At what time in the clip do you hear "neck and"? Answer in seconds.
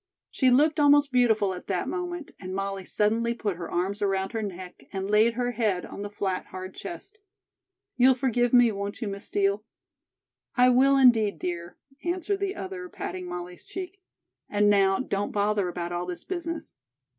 4.41-5.07